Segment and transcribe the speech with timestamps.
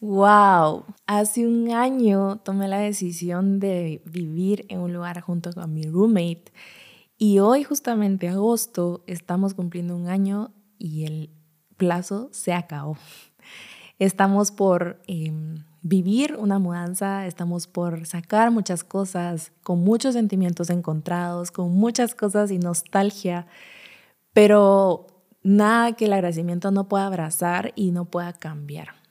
[0.00, 5.84] Wow, hace un año tomé la decisión de vivir en un lugar junto con mi
[5.84, 6.52] roommate
[7.16, 11.30] y hoy justamente agosto estamos cumpliendo un año y el
[11.78, 12.98] plazo se acabó.
[13.98, 21.50] Estamos por em, vivir una mudanza, estamos por sacar muchas cosas con muchos sentimientos encontrados,
[21.50, 23.46] con muchas cosas y nostalgia,
[24.34, 25.06] pero
[25.42, 29.05] nada que el agradecimiento no pueda abrazar y no pueda cambiar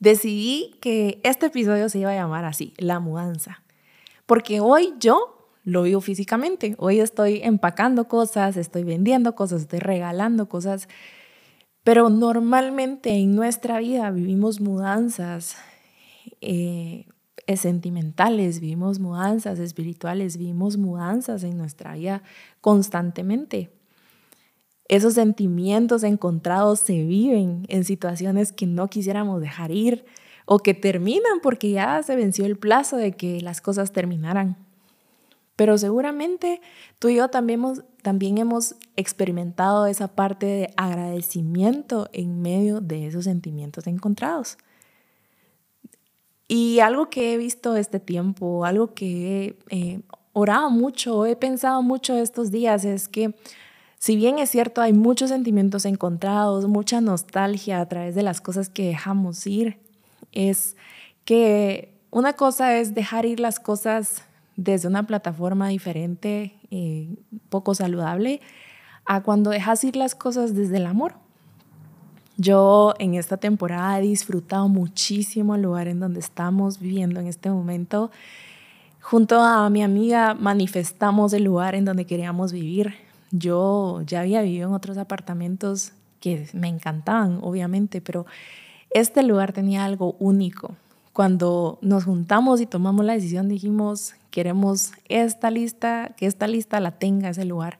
[0.00, 3.62] decidí que este episodio se iba a llamar así, la mudanza.
[4.26, 6.74] Porque hoy yo lo vivo físicamente.
[6.78, 10.88] Hoy estoy empacando cosas, estoy vendiendo cosas, estoy regalando cosas.
[11.84, 15.56] Pero normalmente en nuestra vida vivimos mudanzas
[16.40, 17.06] eh,
[17.56, 22.22] sentimentales, vivimos mudanzas espirituales, vivimos mudanzas en nuestra vida
[22.60, 23.70] constantemente.
[24.90, 30.04] Esos sentimientos encontrados se viven en situaciones que no quisiéramos dejar ir
[30.46, 34.56] o que terminan porque ya se venció el plazo de que las cosas terminaran.
[35.54, 36.60] Pero seguramente
[36.98, 43.06] tú y yo también hemos, también hemos experimentado esa parte de agradecimiento en medio de
[43.06, 44.58] esos sentimientos encontrados.
[46.48, 50.00] Y algo que he visto este tiempo, algo que he eh,
[50.32, 53.36] orado mucho, he pensado mucho estos días es que
[54.00, 58.70] si bien es cierto, hay muchos sentimientos encontrados, mucha nostalgia a través de las cosas
[58.70, 59.78] que dejamos ir,
[60.32, 60.74] es
[61.26, 64.24] que una cosa es dejar ir las cosas
[64.56, 67.14] desde una plataforma diferente, eh,
[67.50, 68.40] poco saludable,
[69.04, 71.16] a cuando dejas ir las cosas desde el amor.
[72.38, 77.50] Yo en esta temporada he disfrutado muchísimo el lugar en donde estamos viviendo en este
[77.50, 78.10] momento.
[79.02, 83.09] Junto a mi amiga manifestamos el lugar en donde queríamos vivir.
[83.30, 88.26] Yo ya había vivido en otros apartamentos que me encantaban, obviamente, pero
[88.90, 90.76] este lugar tenía algo único.
[91.12, 96.92] Cuando nos juntamos y tomamos la decisión, dijimos, queremos esta lista, que esta lista la
[96.92, 97.78] tenga ese lugar.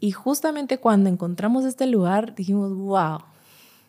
[0.00, 3.20] Y justamente cuando encontramos este lugar, dijimos, wow,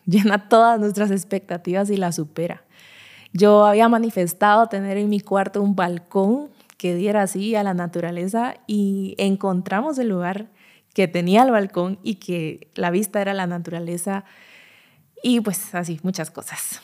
[0.06, 2.62] llena todas nuestras expectativas y la supera.
[3.32, 8.54] Yo había manifestado tener en mi cuarto un balcón que diera así a la naturaleza
[8.66, 10.48] y encontramos el lugar
[10.98, 14.24] que tenía el balcón y que la vista era la naturaleza
[15.22, 16.82] y pues así, muchas cosas.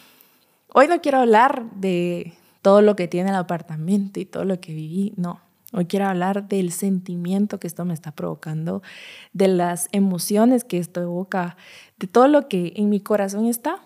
[0.72, 2.32] Hoy no quiero hablar de
[2.62, 5.40] todo lo que tiene el apartamento y todo lo que viví, no.
[5.72, 8.84] Hoy quiero hablar del sentimiento que esto me está provocando,
[9.32, 11.56] de las emociones que esto evoca,
[11.98, 13.80] de todo lo que en mi corazón está,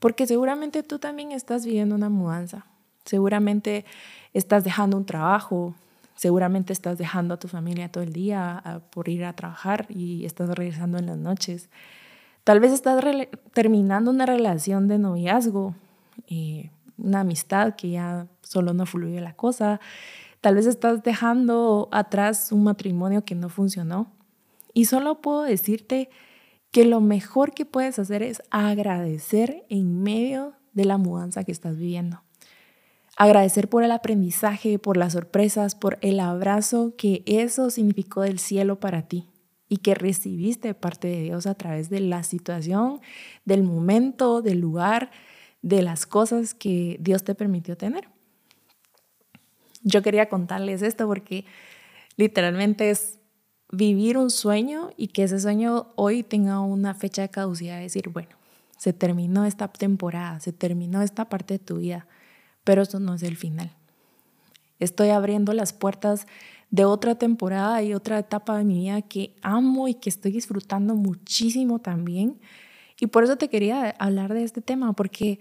[0.00, 2.66] porque seguramente tú también estás viviendo una mudanza,
[3.04, 3.84] seguramente
[4.34, 5.76] estás dejando un trabajo,
[6.20, 10.50] Seguramente estás dejando a tu familia todo el día por ir a trabajar y estás
[10.50, 11.70] regresando en las noches.
[12.44, 13.02] Tal vez estás
[13.54, 15.74] terminando una relación de noviazgo,
[16.28, 19.80] eh, una amistad que ya solo no fluye la cosa.
[20.42, 24.12] Tal vez estás dejando atrás un matrimonio que no funcionó.
[24.74, 26.10] Y solo puedo decirte
[26.70, 31.78] que lo mejor que puedes hacer es agradecer en medio de la mudanza que estás
[31.78, 32.20] viviendo.
[33.20, 38.80] Agradecer por el aprendizaje, por las sorpresas, por el abrazo que eso significó del cielo
[38.80, 39.28] para ti
[39.68, 43.02] y que recibiste parte de Dios a través de la situación,
[43.44, 45.10] del momento, del lugar,
[45.60, 48.08] de las cosas que Dios te permitió tener.
[49.82, 51.44] Yo quería contarles esto porque
[52.16, 53.18] literalmente es
[53.70, 58.30] vivir un sueño y que ese sueño hoy tenga una fecha de caducidad, decir, bueno,
[58.78, 62.06] se terminó esta temporada, se terminó esta parte de tu vida
[62.70, 63.72] pero eso no es el final.
[64.78, 66.28] Estoy abriendo las puertas
[66.70, 70.94] de otra temporada y otra etapa de mi vida que amo y que estoy disfrutando
[70.94, 72.38] muchísimo también.
[73.00, 75.40] Y por eso te quería hablar de este tema, porque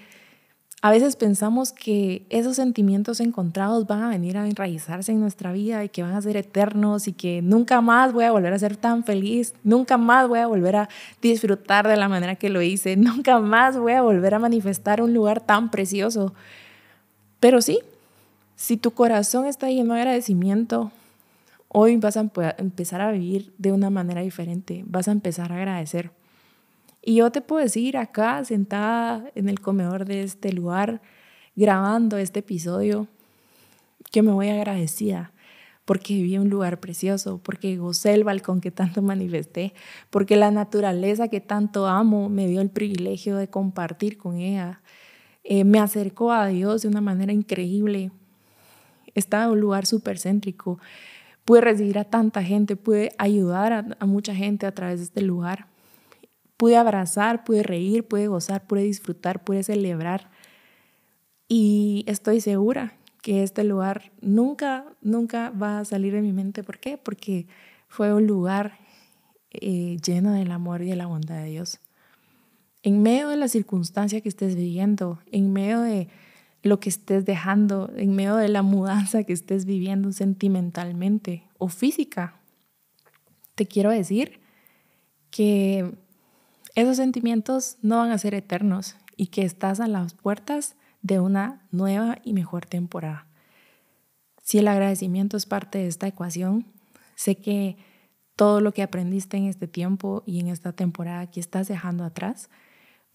[0.82, 5.84] a veces pensamos que esos sentimientos encontrados van a venir a enraizarse en nuestra vida
[5.84, 8.76] y que van a ser eternos y que nunca más voy a volver a ser
[8.76, 10.90] tan feliz, nunca más voy a volver a
[11.22, 15.14] disfrutar de la manera que lo hice, nunca más voy a volver a manifestar un
[15.14, 16.34] lugar tan precioso.
[17.40, 17.80] Pero sí,
[18.56, 20.92] si tu corazón está lleno de agradecimiento,
[21.68, 26.12] hoy vas a empezar a vivir de una manera diferente, vas a empezar a agradecer.
[27.02, 31.02] Y yo te puedo decir acá, sentada en el comedor de este lugar,
[31.56, 33.08] grabando este episodio,
[34.12, 35.32] que me voy agradecida
[35.90, 39.74] porque viví un lugar precioso, porque gocé el balcón que tanto manifesté,
[40.12, 44.82] porque la naturaleza que tanto amo me dio el privilegio de compartir con ella,
[45.52, 48.12] eh, me acercó a Dios de una manera increíble.
[49.16, 50.78] Estaba en un lugar súper céntrico.
[51.44, 55.66] Pude recibir a tanta gente, pude ayudar a, mucha gente a través de este lugar.
[56.56, 60.30] Pude abrazar, pude reír, pude gozar, pude disfrutar, pude celebrar.
[61.48, 62.94] Y estoy segura
[63.24, 66.62] que este lugar nunca, nunca va a salir de mi mente.
[66.62, 67.00] ¿Por qué?
[67.00, 67.48] Porque
[67.88, 68.78] fue un lugar
[69.50, 71.80] eh, lleno del amor y de la bondad de Dios.
[72.82, 76.08] En medio de la circunstancia que estés viviendo, en medio de
[76.64, 82.40] lo que estés dejando, en medio de la mudanza que estés viviendo sentimentalmente o física,
[83.56, 84.40] te quiero decir
[85.30, 85.94] que
[86.76, 91.68] esos sentimientos no van a ser eternos y que estás a las puertas de una
[91.72, 93.28] nueva y mejor temporada.
[94.42, 96.66] Si el agradecimiento es parte de esta ecuación,
[97.16, 97.78] sé que
[98.36, 102.50] todo lo que aprendiste en este tiempo y en esta temporada que estás dejando atrás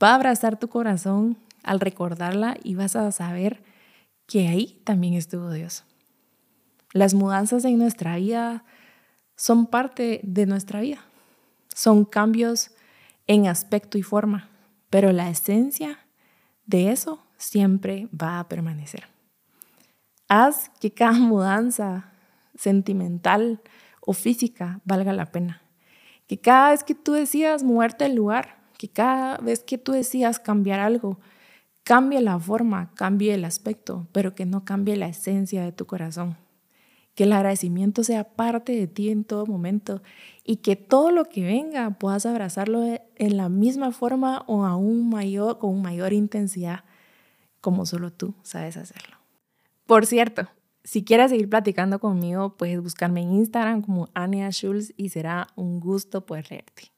[0.03, 3.63] va a abrazar tu corazón al recordarla y vas a saber
[4.27, 5.85] que ahí también estuvo Dios.
[6.93, 8.65] Las mudanzas en nuestra vida
[9.37, 11.05] son parte de nuestra vida.
[11.75, 12.71] Son cambios
[13.27, 14.49] en aspecto y forma,
[14.91, 15.99] pero la esencia
[16.67, 19.09] de eso siempre va a permanecer.
[20.29, 22.13] Haz que cada mudanza
[22.55, 23.61] sentimental
[24.01, 25.63] o física valga la pena.
[26.27, 30.39] Que cada vez que tú decidas moverte del lugar, que cada vez que tú decidas
[30.39, 31.19] cambiar algo,
[31.83, 36.37] cambie la forma, cambie el aspecto, pero que no cambie la esencia de tu corazón.
[37.15, 40.03] Que el agradecimiento sea parte de ti en todo momento
[40.45, 42.83] y que todo lo que venga puedas abrazarlo
[43.15, 46.85] en la misma forma o aún mayor, con mayor intensidad
[47.65, 49.17] como solo tú sabes hacerlo.
[49.87, 50.49] Por cierto,
[50.83, 55.81] si quieres seguir platicando conmigo, puedes buscarme en Instagram como Ania Schulz y será un
[55.81, 56.94] gusto poder leerte.